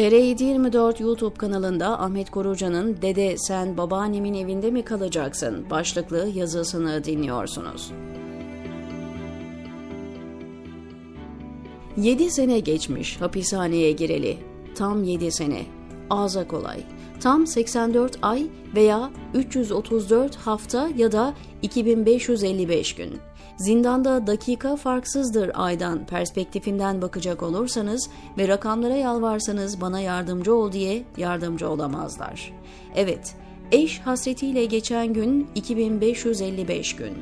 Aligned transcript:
TR724 0.00 1.02
YouTube 1.02 1.34
kanalında 1.34 2.00
Ahmet 2.00 2.30
Koruca'nın 2.30 3.02
Dede 3.02 3.38
sen 3.38 3.76
babaannemin 3.76 4.34
evinde 4.34 4.70
mi 4.70 4.82
kalacaksın 4.82 5.70
başlıklı 5.70 6.28
yazısını 6.34 7.04
dinliyorsunuz. 7.04 7.92
7 11.96 12.30
sene 12.30 12.60
geçmiş 12.60 13.20
hapishaneye 13.20 13.92
gireli. 13.92 14.38
Tam 14.74 15.04
7 15.04 15.32
sene. 15.32 15.62
Ağza 16.10 16.48
kolay. 16.48 16.82
Tam 17.20 17.46
84 17.46 18.18
ay 18.22 18.46
veya 18.74 19.10
334 19.34 20.36
hafta 20.36 20.88
ya 20.96 21.12
da 21.12 21.34
2555 21.62 22.94
gün. 22.94 23.29
Zindanda 23.60 24.26
dakika 24.26 24.76
farksızdır 24.76 25.50
aydan 25.54 26.06
perspektifinden 26.06 27.02
bakacak 27.02 27.42
olursanız 27.42 28.10
ve 28.38 28.48
rakamlara 28.48 28.94
yalvarsanız 28.94 29.80
bana 29.80 30.00
yardımcı 30.00 30.54
ol 30.54 30.72
diye 30.72 31.02
yardımcı 31.16 31.68
olamazlar. 31.68 32.52
Evet, 32.94 33.34
eş 33.72 34.00
hasretiyle 34.00 34.64
geçen 34.64 35.12
gün 35.12 35.50
2555 35.54 36.96
gün. 36.96 37.12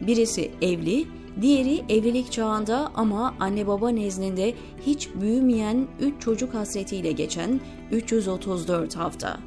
Birisi 0.00 0.50
evli, 0.62 1.06
diğeri 1.40 1.84
evlilik 1.88 2.32
çağında 2.32 2.90
ama 2.94 3.34
anne 3.40 3.66
baba 3.66 3.90
nezdinde 3.90 4.54
hiç 4.86 5.08
büyümeyen 5.14 5.86
3 6.00 6.22
çocuk 6.22 6.54
hasretiyle 6.54 7.12
geçen 7.12 7.60
334 7.90 8.96
hafta. 8.96 9.38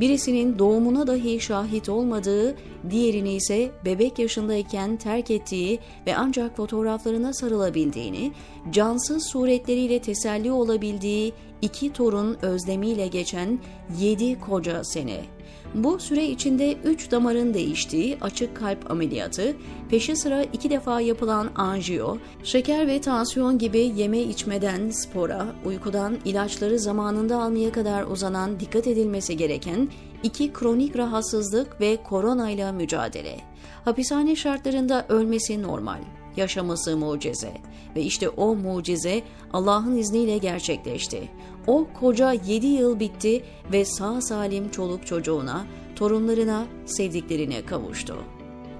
Birisinin 0.00 0.58
doğumuna 0.58 1.06
dahi 1.06 1.40
şahit 1.40 1.88
olmadığı, 1.88 2.56
diğerini 2.90 3.32
ise 3.32 3.70
bebek 3.84 4.18
yaşındayken 4.18 4.96
terk 4.96 5.30
ettiği 5.30 5.78
ve 6.06 6.16
ancak 6.16 6.56
fotoğraflarına 6.56 7.32
sarılabildiğini, 7.32 8.32
cansız 8.70 9.26
suretleriyle 9.26 9.98
teselli 10.02 10.52
olabildiği 10.52 11.32
iki 11.62 11.92
torun 11.92 12.36
özlemiyle 12.42 13.06
geçen 13.06 13.58
yedi 14.00 14.40
koca 14.40 14.84
sene. 14.84 15.39
Bu 15.74 15.98
süre 15.98 16.26
içinde 16.26 16.76
3 16.84 17.10
damarın 17.10 17.54
değiştiği 17.54 18.18
açık 18.20 18.56
kalp 18.56 18.90
ameliyatı, 18.90 19.56
peşi 19.90 20.16
sıra 20.16 20.42
2 20.42 20.70
defa 20.70 21.00
yapılan 21.00 21.50
anjiyo, 21.54 22.16
şeker 22.44 22.86
ve 22.86 23.00
tansiyon 23.00 23.58
gibi 23.58 23.92
yeme 23.96 24.20
içmeden 24.20 24.90
spora, 24.90 25.46
uykudan 25.64 26.18
ilaçları 26.24 26.78
zamanında 26.78 27.42
almaya 27.42 27.72
kadar 27.72 28.04
uzanan 28.04 28.60
dikkat 28.60 28.86
edilmesi 28.86 29.36
gereken 29.36 29.88
iki 30.22 30.52
kronik 30.52 30.98
rahatsızlık 30.98 31.80
ve 31.80 31.96
koronayla 31.96 32.72
mücadele. 32.72 33.36
Hapishane 33.84 34.36
şartlarında 34.36 35.06
ölmesi 35.08 35.62
normal 35.62 35.98
yaşaması 36.36 36.96
mucize. 36.96 37.52
Ve 37.96 38.02
işte 38.02 38.28
o 38.28 38.54
mucize 38.54 39.22
Allah'ın 39.52 39.96
izniyle 39.96 40.38
gerçekleşti. 40.38 41.28
O 41.66 41.86
koca 42.00 42.32
yedi 42.32 42.66
yıl 42.66 43.00
bitti 43.00 43.42
ve 43.72 43.84
sağ 43.84 44.20
salim 44.20 44.70
çoluk 44.70 45.06
çocuğuna, 45.06 45.66
torunlarına, 45.96 46.66
sevdiklerine 46.84 47.66
kavuştu. 47.66 48.16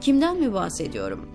Kimden 0.00 0.40
mi 0.40 0.52
bahsediyorum? 0.52 1.28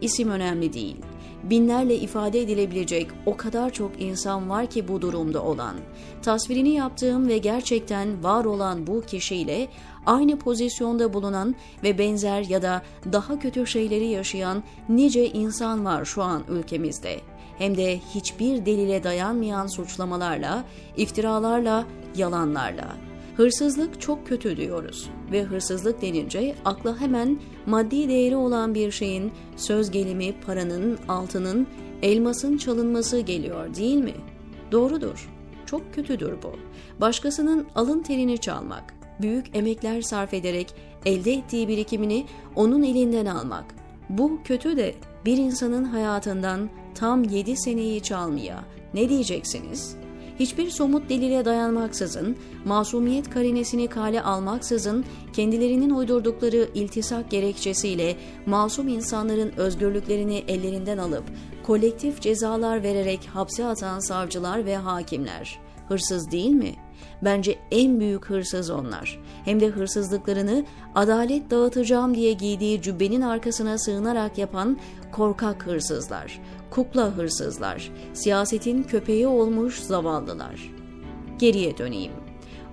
İsim 0.00 0.30
önemli 0.30 0.72
değil. 0.72 0.96
Binlerle 1.42 1.96
ifade 1.96 2.40
edilebilecek 2.40 3.10
o 3.26 3.36
kadar 3.36 3.70
çok 3.70 4.02
insan 4.02 4.50
var 4.50 4.66
ki 4.66 4.88
bu 4.88 5.02
durumda 5.02 5.42
olan. 5.42 5.74
Tasvirini 6.22 6.68
yaptığım 6.68 7.28
ve 7.28 7.38
gerçekten 7.38 8.24
var 8.24 8.44
olan 8.44 8.86
bu 8.86 9.00
kişiyle 9.00 9.68
aynı 10.06 10.38
pozisyonda 10.38 11.12
bulunan 11.12 11.54
ve 11.82 11.98
benzer 11.98 12.40
ya 12.40 12.62
da 12.62 12.82
daha 13.12 13.38
kötü 13.38 13.66
şeyleri 13.66 14.06
yaşayan 14.06 14.62
nice 14.88 15.30
insan 15.30 15.84
var 15.84 16.04
şu 16.04 16.22
an 16.22 16.42
ülkemizde. 16.48 17.20
Hem 17.58 17.76
de 17.76 17.98
hiçbir 18.14 18.66
delile 18.66 19.04
dayanmayan 19.04 19.66
suçlamalarla, 19.66 20.64
iftiralarla, 20.96 21.84
yalanlarla. 22.16 23.07
Hırsızlık 23.38 24.00
çok 24.00 24.26
kötü 24.26 24.56
diyoruz 24.56 25.10
ve 25.32 25.42
hırsızlık 25.42 26.02
denince 26.02 26.54
akla 26.64 27.00
hemen 27.00 27.38
maddi 27.66 28.08
değeri 28.08 28.36
olan 28.36 28.74
bir 28.74 28.90
şeyin 28.90 29.32
söz 29.56 29.90
gelimi 29.90 30.40
paranın, 30.46 30.98
altının, 31.08 31.66
elmasın 32.02 32.56
çalınması 32.56 33.20
geliyor 33.20 33.74
değil 33.74 33.96
mi? 33.96 34.14
Doğrudur. 34.72 35.30
Çok 35.66 35.94
kötüdür 35.94 36.32
bu. 36.42 36.52
Başkasının 37.00 37.66
alın 37.74 38.02
terini 38.02 38.38
çalmak, 38.38 38.94
büyük 39.22 39.56
emekler 39.56 40.02
sarf 40.02 40.34
ederek 40.34 40.74
elde 41.06 41.32
ettiği 41.32 41.68
birikimini 41.68 42.26
onun 42.56 42.82
elinden 42.82 43.26
almak. 43.26 43.64
Bu 44.08 44.40
kötü 44.44 44.76
de 44.76 44.94
bir 45.24 45.36
insanın 45.36 45.84
hayatından 45.84 46.70
tam 46.94 47.24
7 47.24 47.56
seneyi 47.56 48.00
çalmaya 48.00 48.64
ne 48.94 49.08
diyeceksiniz?'' 49.08 50.07
Hiçbir 50.40 50.70
somut 50.70 51.08
delile 51.08 51.44
dayanmaksızın, 51.44 52.36
masumiyet 52.64 53.30
karinesini 53.30 53.88
kale 53.88 54.22
almaksızın, 54.22 55.04
kendilerinin 55.32 55.90
uydurdukları 55.90 56.68
iltisak 56.74 57.30
gerekçesiyle 57.30 58.16
masum 58.46 58.88
insanların 58.88 59.52
özgürlüklerini 59.56 60.44
ellerinden 60.48 60.98
alıp 60.98 61.24
kolektif 61.62 62.20
cezalar 62.20 62.82
vererek 62.82 63.20
hapse 63.34 63.64
atan 63.64 63.98
savcılar 63.98 64.66
ve 64.66 64.76
hakimler. 64.76 65.60
Hırsız 65.88 66.30
değil 66.30 66.50
mi?'' 66.50 66.88
Bence 67.22 67.58
en 67.70 68.00
büyük 68.00 68.24
hırsız 68.24 68.70
onlar. 68.70 69.20
Hem 69.44 69.60
de 69.60 69.66
hırsızlıklarını 69.66 70.64
adalet 70.94 71.50
dağıtacağım 71.50 72.14
diye 72.14 72.32
giydiği 72.32 72.82
cübbenin 72.82 73.20
arkasına 73.20 73.78
sığınarak 73.78 74.38
yapan 74.38 74.78
korkak 75.12 75.66
hırsızlar, 75.66 76.40
kukla 76.70 77.16
hırsızlar, 77.16 77.90
siyasetin 78.12 78.82
köpeği 78.82 79.26
olmuş 79.26 79.78
zavallılar. 79.78 80.72
Geriye 81.38 81.78
döneyim. 81.78 82.12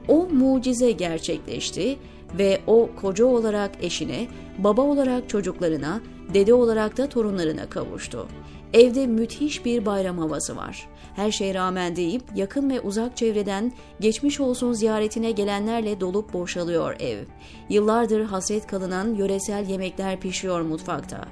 O 0.07 0.28
mucize 0.28 0.91
gerçekleşti 0.91 1.97
ve 2.38 2.62
o 2.68 2.90
koca 3.01 3.25
olarak 3.25 3.72
eşine, 3.81 4.28
baba 4.57 4.81
olarak 4.81 5.29
çocuklarına, 5.29 6.01
dede 6.34 6.53
olarak 6.53 6.97
da 6.97 7.09
torunlarına 7.09 7.69
kavuştu. 7.69 8.28
Evde 8.75 9.08
müthiş 9.08 9.66
bir 9.66 9.86
bayram 9.86 10.18
havası 10.18 10.56
var. 10.56 10.88
Her 11.16 11.31
şeye 11.31 11.53
rağmen 11.53 11.96
deyip 11.96 12.24
yakın 12.36 12.69
ve 12.69 12.81
uzak 12.81 13.18
çevreden 13.18 13.72
geçmiş 14.00 14.40
olsun 14.40 14.74
ziyaretine 14.74 15.31
gelenlerle 15.31 16.00
dolup 16.00 16.34
boşalıyor 16.34 16.96
ev. 17.00 17.24
Yıllardır 17.69 18.25
hasret 18.25 18.68
kalınan 18.68 19.14
yöresel 19.14 19.69
yemekler 19.69 20.19
pişiyor 20.19 20.62
mutfakta. 20.62 21.25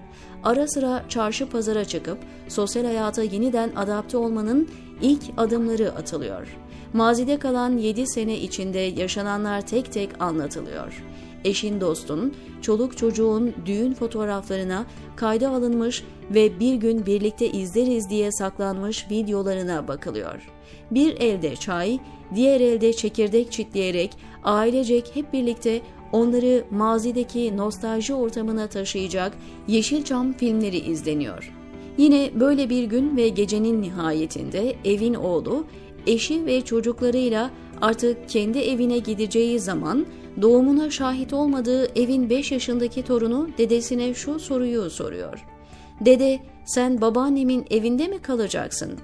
Ara 0.44 0.68
sıra 0.68 1.04
çarşı 1.10 1.50
pazara 1.50 1.86
çıkıp 1.86 2.18
sosyal 2.48 2.86
hayata 2.86 3.24
yeniden 3.24 3.72
adapte 3.76 4.18
olmanın 4.18 4.70
ilk 5.02 5.24
adımları 5.38 5.92
atılıyor. 5.92 6.58
Mazide 6.94 7.40
kalan 7.40 7.78
7 7.78 8.08
sene 8.08 8.38
içinde 8.40 8.80
yaşananlar 8.80 9.62
tek 9.62 9.94
tek 9.94 10.22
anlatılıyor 10.22 11.04
eşin 11.46 11.82
dostun, 11.82 12.34
çoluk 12.62 12.98
çocuğun 12.98 13.54
düğün 13.66 13.94
fotoğraflarına 13.94 14.86
kayda 15.16 15.50
alınmış 15.50 16.04
ve 16.32 16.60
bir 16.60 16.76
gün 16.76 17.06
birlikte 17.06 17.52
izleriz 17.52 18.10
diye 18.10 18.32
saklanmış 18.32 19.12
videolarına 19.12 19.88
bakılıyor. 19.88 20.50
Bir 20.92 21.22
elde 21.22 21.56
çay, 21.56 22.00
diğer 22.36 22.62
elde 22.62 22.94
çekirdek 22.94 23.52
çitleyerek 23.52 24.12
ailecek 24.44 25.12
hep 25.14 25.34
birlikte 25.34 25.82
onları 26.12 26.64
mazideki 26.72 27.58
nostalji 27.58 28.14
ortamına 28.14 28.68
taşıyacak 28.68 29.34
Yeşilçam 29.68 30.34
filmleri 30.34 30.78
izleniyor. 30.78 31.54
Yine 31.98 32.30
böyle 32.40 32.70
bir 32.70 32.84
gün 32.84 33.18
ve 33.18 33.30
gecenin 33.30 33.82
nihayetinde 33.82 34.76
evin 34.86 35.14
oğlu, 35.14 35.66
eşi 36.08 36.46
ve 36.46 36.62
çocuklarıyla 36.62 37.52
artık 37.82 38.30
kendi 38.30 38.60
evine 38.60 38.98
gideceği 38.98 39.60
zaman 39.60 40.06
doğumuna 40.42 40.90
şahit 40.90 41.34
olmadığı 41.34 42.00
evin 42.00 42.30
5 42.30 42.52
yaşındaki 42.52 43.04
torunu 43.04 43.50
dedesine 43.58 44.14
şu 44.14 44.40
soruyu 44.40 44.90
soruyor. 44.90 45.46
Dede 46.02 46.40
sen 46.66 47.02
babaannemin 47.02 47.66
evinde 47.70 48.08
mi 48.08 48.20
kalacaksın? 48.20 49.00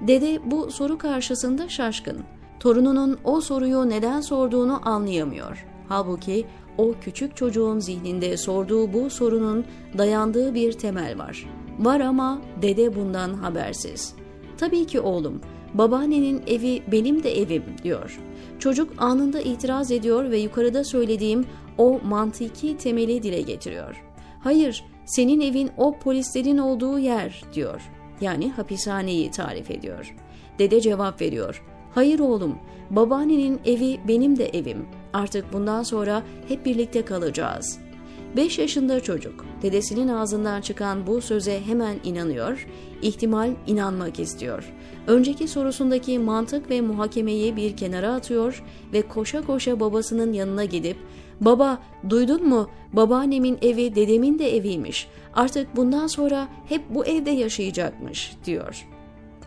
Dede 0.00 0.50
bu 0.50 0.70
soru 0.70 0.98
karşısında 0.98 1.68
şaşkın. 1.68 2.18
Torununun 2.60 3.18
o 3.24 3.40
soruyu 3.40 3.88
neden 3.88 4.20
sorduğunu 4.20 4.88
anlayamıyor. 4.88 5.66
Halbuki 5.88 6.46
o 6.78 6.94
küçük 7.00 7.36
çocuğun 7.36 7.78
zihninde 7.78 8.36
sorduğu 8.36 8.92
bu 8.92 9.10
sorunun 9.10 9.64
dayandığı 9.98 10.54
bir 10.54 10.72
temel 10.72 11.18
var. 11.18 11.46
Var 11.78 12.00
ama 12.00 12.42
dede 12.62 12.96
bundan 12.96 13.34
habersiz. 13.34 14.14
Tabii 14.58 14.86
ki 14.86 15.00
oğlum, 15.00 15.40
babaannenin 15.74 16.42
evi 16.46 16.82
benim 16.92 17.22
de 17.22 17.38
evim 17.38 17.64
diyor. 17.84 18.18
Çocuk 18.58 18.92
anında 18.98 19.40
itiraz 19.40 19.90
ediyor 19.90 20.30
ve 20.30 20.38
yukarıda 20.38 20.84
söylediğim 20.84 21.46
o 21.78 22.00
mantiki 22.04 22.76
temeli 22.76 23.22
dile 23.22 23.40
getiriyor. 23.40 24.04
Hayır, 24.40 24.84
senin 25.04 25.40
evin 25.40 25.70
o 25.76 25.98
polislerin 25.98 26.58
olduğu 26.58 26.98
yer 26.98 27.42
diyor. 27.54 27.82
Yani 28.20 28.50
hapishaneyi 28.50 29.30
tarif 29.30 29.70
ediyor. 29.70 30.14
Dede 30.58 30.80
cevap 30.80 31.20
veriyor. 31.20 31.64
Hayır 31.94 32.18
oğlum, 32.18 32.58
babaannenin 32.90 33.60
evi 33.64 34.00
benim 34.08 34.38
de 34.38 34.48
evim. 34.48 34.86
Artık 35.12 35.52
bundan 35.52 35.82
sonra 35.82 36.22
hep 36.48 36.66
birlikte 36.66 37.04
kalacağız. 37.04 37.78
5 38.36 38.58
yaşında 38.58 39.00
çocuk 39.00 39.44
dedesinin 39.62 40.08
ağzından 40.08 40.60
çıkan 40.60 41.06
bu 41.06 41.20
söze 41.20 41.60
hemen 41.60 41.96
inanıyor, 42.04 42.66
ihtimal 43.02 43.50
inanmak 43.66 44.20
istiyor. 44.20 44.72
Önceki 45.06 45.48
sorusundaki 45.48 46.18
mantık 46.18 46.70
ve 46.70 46.80
muhakemeyi 46.80 47.56
bir 47.56 47.76
kenara 47.76 48.14
atıyor 48.14 48.64
ve 48.92 49.02
koşa 49.02 49.42
koşa 49.42 49.80
babasının 49.80 50.32
yanına 50.32 50.64
gidip 50.64 50.96
''Baba 51.40 51.78
duydun 52.08 52.48
mu? 52.48 52.70
Babaannemin 52.92 53.58
evi 53.62 53.94
dedemin 53.94 54.38
de 54.38 54.56
eviymiş. 54.56 55.08
Artık 55.34 55.76
bundan 55.76 56.06
sonra 56.06 56.48
hep 56.68 56.82
bu 56.90 57.06
evde 57.06 57.30
yaşayacakmış.'' 57.30 58.36
diyor. 58.44 58.86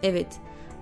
Evet, 0.04 0.28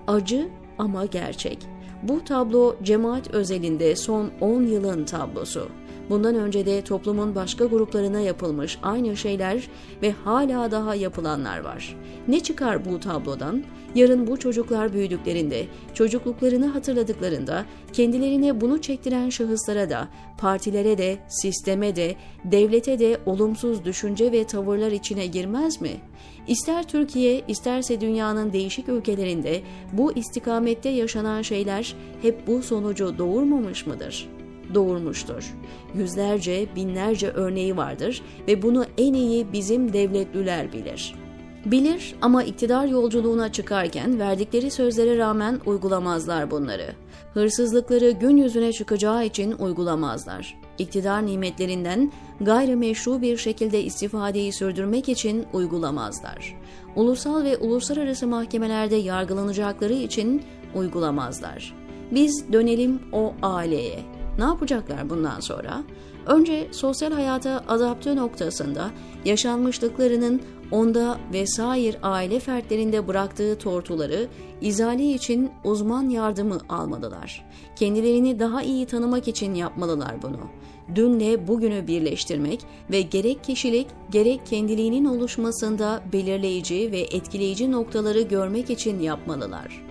acı 0.07 0.49
ama 0.77 1.05
gerçek. 1.05 1.57
Bu 2.03 2.23
tablo 2.23 2.75
cemaat 2.83 3.33
özelinde 3.33 3.95
son 3.95 4.31
10 4.41 4.63
yılın 4.63 5.05
tablosu. 5.05 5.69
Bundan 6.09 6.35
önce 6.35 6.65
de 6.65 6.81
toplumun 6.81 7.35
başka 7.35 7.65
gruplarına 7.65 8.19
yapılmış 8.19 8.79
aynı 8.83 9.17
şeyler 9.17 9.67
ve 10.01 10.11
hala 10.11 10.71
daha 10.71 10.95
yapılanlar 10.95 11.59
var. 11.59 11.97
Ne 12.27 12.39
çıkar 12.39 12.85
bu 12.85 12.99
tablodan? 12.99 13.63
Yarın 13.95 14.27
bu 14.27 14.39
çocuklar 14.39 14.93
büyüdüklerinde, 14.93 15.65
çocukluklarını 15.93 16.67
hatırladıklarında 16.67 17.65
kendilerine 17.93 18.61
bunu 18.61 18.81
çektiren 18.81 19.29
şahıslara 19.29 19.89
da, 19.89 20.07
partilere 20.37 20.97
de, 20.97 21.17
sisteme 21.27 21.95
de, 21.95 22.15
devlete 22.43 22.99
de 22.99 23.17
olumsuz 23.25 23.85
düşünce 23.85 24.31
ve 24.31 24.43
tavırlar 24.43 24.91
içine 24.91 25.25
girmez 25.25 25.81
mi? 25.81 25.91
İster 26.47 26.87
Türkiye, 26.87 27.41
isterse 27.47 28.01
dünyanın 28.01 28.53
değişik 28.53 28.89
ülkelerinde 28.89 29.61
bu 29.93 30.13
istikamette 30.13 30.89
yaşanan 30.89 31.41
şeyler 31.41 31.95
hep 32.21 32.47
bu 32.47 32.63
sonucu 32.63 33.17
doğurmamış 33.17 33.87
mıdır?'' 33.87 34.48
Doğurmuştur. 34.73 35.53
Yüzlerce, 35.95 36.67
binlerce 36.75 37.29
örneği 37.29 37.77
vardır 37.77 38.21
ve 38.47 38.61
bunu 38.61 38.85
en 38.97 39.13
iyi 39.13 39.53
bizim 39.53 39.93
devletliler 39.93 40.73
bilir. 40.73 41.15
Bilir 41.65 42.15
ama 42.21 42.43
iktidar 42.43 42.85
yolculuğuna 42.85 43.51
çıkarken 43.51 44.19
verdikleri 44.19 44.71
sözlere 44.71 45.17
rağmen 45.17 45.59
uygulamazlar 45.65 46.51
bunları. 46.51 46.95
Hırsızlıkları 47.33 48.11
gün 48.11 48.37
yüzüne 48.37 48.73
çıkacağı 48.73 49.25
için 49.25 49.51
uygulamazlar. 49.51 50.59
İktidar 50.77 51.25
nimetlerinden 51.25 52.11
gayrimeşru 52.41 53.21
bir 53.21 53.37
şekilde 53.37 53.83
istifadeyi 53.83 54.53
sürdürmek 54.53 55.09
için 55.09 55.45
uygulamazlar. 55.53 56.55
Ulusal 56.95 57.43
ve 57.43 57.57
uluslararası 57.57 58.27
mahkemelerde 58.27 58.95
yargılanacakları 58.95 59.93
için 59.93 60.43
uygulamazlar. 60.75 61.75
Biz 62.11 62.53
dönelim 62.53 63.01
o 63.11 63.33
aileye, 63.41 63.99
ne 64.37 64.43
yapacaklar 64.43 65.09
bundan 65.09 65.39
sonra? 65.39 65.83
Önce 66.25 66.67
sosyal 66.71 67.11
hayata 67.11 67.63
adapte 67.67 68.15
noktasında 68.15 68.91
yaşanmışlıklarının 69.25 70.41
onda 70.71 71.17
ve 71.33 71.47
sair 71.47 71.97
aile 72.01 72.39
fertlerinde 72.39 73.07
bıraktığı 73.07 73.57
tortuları 73.57 74.27
izale 74.61 75.13
için 75.13 75.51
uzman 75.63 76.09
yardımı 76.09 76.57
almalılar. 76.69 77.45
Kendilerini 77.75 78.39
daha 78.39 78.61
iyi 78.61 78.85
tanımak 78.85 79.27
için 79.27 79.53
yapmalılar 79.53 80.21
bunu. 80.21 80.39
Dünle 80.95 81.47
bugünü 81.47 81.87
birleştirmek 81.87 82.61
ve 82.91 83.01
gerek 83.01 83.43
kişilik 83.43 83.87
gerek 84.11 84.45
kendiliğinin 84.45 85.05
oluşmasında 85.05 86.01
belirleyici 86.13 86.91
ve 86.91 86.99
etkileyici 86.99 87.71
noktaları 87.71 88.21
görmek 88.21 88.69
için 88.69 88.99
yapmalılar. 88.99 89.88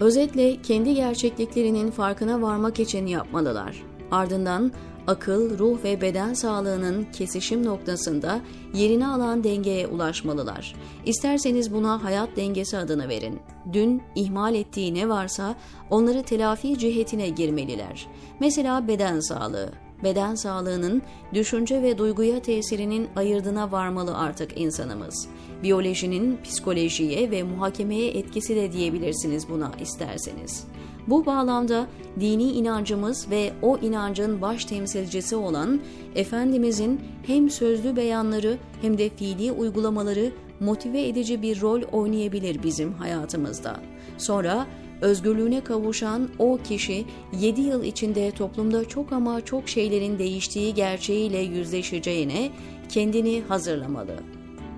Özetle 0.00 0.62
kendi 0.62 0.94
gerçekliklerinin 0.94 1.90
farkına 1.90 2.42
varmak 2.42 2.80
için 2.80 3.06
yapmalılar. 3.06 3.82
Ardından 4.10 4.72
akıl, 5.06 5.58
ruh 5.58 5.84
ve 5.84 6.00
beden 6.00 6.34
sağlığının 6.34 7.06
kesişim 7.12 7.66
noktasında 7.66 8.40
yerini 8.74 9.06
alan 9.06 9.44
dengeye 9.44 9.86
ulaşmalılar. 9.86 10.74
İsterseniz 11.06 11.74
buna 11.74 12.04
hayat 12.04 12.36
dengesi 12.36 12.78
adını 12.78 13.08
verin. 13.08 13.40
Dün 13.72 14.02
ihmal 14.14 14.54
ettiği 14.54 14.94
ne 14.94 15.08
varsa 15.08 15.54
onları 15.90 16.22
telafi 16.22 16.78
cihetine 16.78 17.28
girmeliler. 17.28 18.06
Mesela 18.40 18.88
beden 18.88 19.20
sağlığı. 19.20 19.70
Beden 20.04 20.34
sağlığının 20.34 21.02
düşünce 21.34 21.82
ve 21.82 21.98
duyguya 21.98 22.42
tesirinin 22.42 23.08
ayırdına 23.16 23.72
varmalı 23.72 24.16
artık 24.16 24.60
insanımız. 24.60 25.28
Biyolojinin 25.62 26.38
psikolojiye 26.44 27.30
ve 27.30 27.42
muhakemeye 27.42 28.10
etkisi 28.10 28.56
de 28.56 28.72
diyebilirsiniz 28.72 29.48
buna 29.48 29.72
isterseniz. 29.80 30.64
Bu 31.06 31.26
bağlamda 31.26 31.86
dini 32.20 32.52
inancımız 32.52 33.30
ve 33.30 33.52
o 33.62 33.78
inancın 33.78 34.42
baş 34.42 34.64
temsilcisi 34.64 35.36
olan 35.36 35.80
Efendimizin 36.14 37.00
hem 37.26 37.50
sözlü 37.50 37.96
beyanları 37.96 38.58
hem 38.82 38.98
de 38.98 39.10
fiili 39.10 39.52
uygulamaları 39.52 40.32
motive 40.60 41.08
edici 41.08 41.42
bir 41.42 41.60
rol 41.60 41.82
oynayabilir 41.92 42.62
bizim 42.62 42.92
hayatımızda. 42.92 43.80
Sonra 44.18 44.66
özgürlüğüne 45.00 45.64
kavuşan 45.64 46.28
o 46.38 46.58
kişi 46.64 47.04
7 47.40 47.60
yıl 47.60 47.84
içinde 47.84 48.30
toplumda 48.30 48.88
çok 48.88 49.12
ama 49.12 49.44
çok 49.44 49.68
şeylerin 49.68 50.18
değiştiği 50.18 50.74
gerçeğiyle 50.74 51.38
yüzleşeceğine 51.38 52.50
kendini 52.88 53.42
hazırlamalı. 53.48 54.16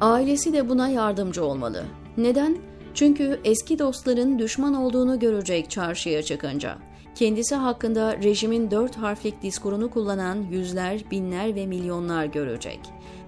Ailesi 0.00 0.52
de 0.52 0.68
buna 0.68 0.88
yardımcı 0.88 1.44
olmalı. 1.44 1.84
Neden? 2.16 2.58
Çünkü 2.94 3.40
eski 3.44 3.78
dostların 3.78 4.38
düşman 4.38 4.74
olduğunu 4.74 5.18
görecek 5.18 5.70
çarşıya 5.70 6.22
çıkınca. 6.22 6.78
Kendisi 7.14 7.54
hakkında 7.54 8.16
rejimin 8.16 8.70
dört 8.70 8.96
harflik 8.96 9.42
diskurunu 9.42 9.90
kullanan 9.90 10.46
yüzler, 10.50 11.00
binler 11.10 11.54
ve 11.54 11.66
milyonlar 11.66 12.24
görecek. 12.24 12.80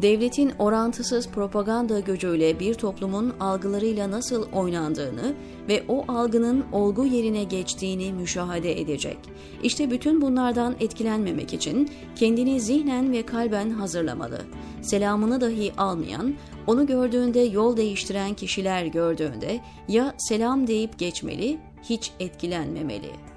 Devletin 0.02 0.52
orantısız 0.58 1.28
propaganda 1.28 2.00
gücüyle 2.00 2.60
bir 2.60 2.74
toplumun 2.74 3.34
algılarıyla 3.40 4.10
nasıl 4.10 4.52
oynandığını 4.52 5.34
ve 5.68 5.82
o 5.88 6.04
algının 6.08 6.64
olgu 6.72 7.06
yerine 7.06 7.44
geçtiğini 7.44 8.12
müşahede 8.12 8.80
edecek. 8.80 9.18
İşte 9.62 9.90
bütün 9.90 10.20
bunlardan 10.20 10.74
etkilenmemek 10.80 11.54
için 11.54 11.90
kendini 12.16 12.60
zihnen 12.60 13.12
ve 13.12 13.26
kalben 13.26 13.70
hazırlamalı. 13.70 14.40
Selamını 14.82 15.40
dahi 15.40 15.72
almayan, 15.78 16.34
onu 16.66 16.86
gördüğünde 16.86 17.40
yol 17.40 17.76
değiştiren 17.76 18.34
kişiler 18.34 18.86
gördüğünde 18.86 19.60
ya 19.88 20.14
selam 20.18 20.66
deyip 20.66 20.98
geçmeli, 20.98 21.58
hiç 21.82 22.12
etkilenmemeli. 22.20 23.33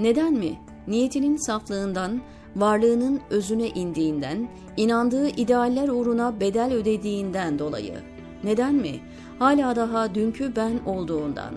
Neden 0.00 0.32
mi? 0.32 0.58
Niyetinin 0.88 1.36
saflığından, 1.36 2.20
varlığının 2.56 3.20
özüne 3.30 3.68
indiğinden, 3.68 4.48
inandığı 4.76 5.28
idealler 5.28 5.88
uğruna 5.88 6.40
bedel 6.40 6.72
ödediğinden 6.72 7.58
dolayı. 7.58 7.98
Neden 8.44 8.74
mi? 8.74 9.00
Hala 9.38 9.76
daha 9.76 10.14
dünkü 10.14 10.56
ben 10.56 10.80
olduğundan. 10.86 11.54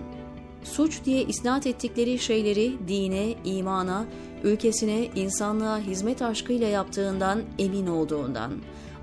Suç 0.64 1.04
diye 1.04 1.22
isnat 1.22 1.66
ettikleri 1.66 2.18
şeyleri 2.18 2.88
dine, 2.88 3.34
imana, 3.44 4.04
ülkesine, 4.44 5.04
insanlığa 5.04 5.78
hizmet 5.78 6.22
aşkıyla 6.22 6.68
yaptığından 6.68 7.42
emin 7.58 7.86
olduğundan 7.86 8.52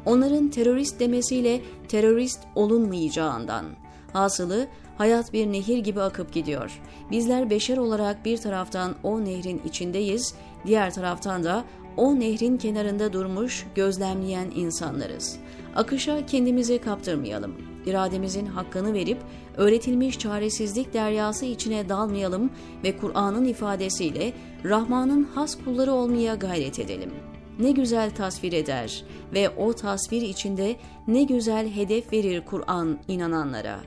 onların 0.05 0.47
terörist 0.47 0.99
demesiyle 0.99 1.61
terörist 1.87 2.39
olunmayacağından. 2.55 3.65
Hasılı 4.13 4.67
hayat 5.01 5.33
bir 5.33 5.51
nehir 5.51 5.77
gibi 5.77 6.01
akıp 6.01 6.33
gidiyor. 6.33 6.81
Bizler 7.11 7.49
beşer 7.49 7.77
olarak 7.77 8.25
bir 8.25 8.37
taraftan 8.37 8.95
o 9.03 9.25
nehrin 9.25 9.61
içindeyiz, 9.65 10.35
diğer 10.65 10.93
taraftan 10.93 11.43
da 11.43 11.63
o 11.97 12.19
nehrin 12.19 12.57
kenarında 12.57 13.13
durmuş, 13.13 13.65
gözlemleyen 13.75 14.51
insanlarız. 14.55 15.39
Akışa 15.75 16.25
kendimizi 16.25 16.77
kaptırmayalım. 16.77 17.55
İrademizin 17.85 18.45
hakkını 18.45 18.93
verip 18.93 19.17
öğretilmiş 19.57 20.19
çaresizlik 20.19 20.93
deryası 20.93 21.45
içine 21.45 21.89
dalmayalım 21.89 22.51
ve 22.83 22.97
Kur'an'ın 22.97 23.45
ifadesiyle 23.45 24.33
Rahman'ın 24.65 25.23
has 25.23 25.57
kulları 25.63 25.91
olmaya 25.91 26.35
gayret 26.35 26.79
edelim.'' 26.79 27.31
ne 27.59 27.71
güzel 27.71 28.11
tasvir 28.11 28.53
eder 28.53 29.03
ve 29.33 29.49
o 29.49 29.73
tasvir 29.73 30.21
içinde 30.21 30.75
ne 31.07 31.23
güzel 31.23 31.69
hedef 31.75 32.13
verir 32.13 32.41
Kur'an 32.45 32.99
inananlara. 33.07 33.79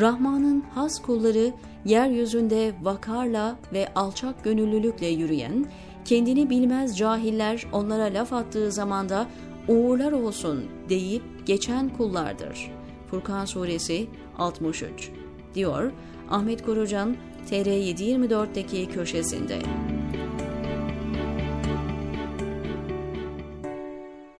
Rahman'ın 0.00 0.60
has 0.74 1.02
kulları 1.02 1.52
yeryüzünde 1.84 2.72
vakarla 2.82 3.56
ve 3.72 3.88
alçak 3.94 4.44
gönüllülükle 4.44 5.06
yürüyen, 5.06 5.66
kendini 6.04 6.50
bilmez 6.50 6.98
cahiller 6.98 7.66
onlara 7.72 8.04
laf 8.04 8.32
attığı 8.32 8.72
zamanda 8.72 9.26
uğurlar 9.68 10.12
olsun 10.12 10.64
deyip 10.88 11.22
geçen 11.46 11.88
kullardır. 11.88 12.70
Furkan 13.10 13.44
Suresi 13.44 14.06
63 14.38 15.10
diyor 15.54 15.92
Ahmet 16.30 16.64
Korucan 16.64 17.16
TR724'deki 17.50 18.88
köşesinde. 18.88 19.58